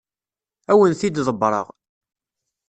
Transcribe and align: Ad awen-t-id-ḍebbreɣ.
Ad 0.71 0.73
awen-t-id-ḍebbreɣ. 0.77 1.67